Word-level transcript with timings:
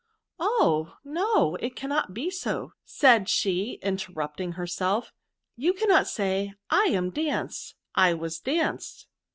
Oh! 0.39 0.97
no^i 1.05 1.59
it 1.61 1.75
cannot 1.75 2.11
be 2.11 2.31
so,'* 2.31 2.73
said 2.83 3.29
she, 3.29 3.77
interrupting 3.83 4.53
herself; 4.53 5.13
''you 5.59 5.77
cannot 5.77 6.07
say 6.07 6.55
lam 6.71 7.11
danced, 7.11 7.75
Iwas 7.95 8.39
danced. 8.43 9.05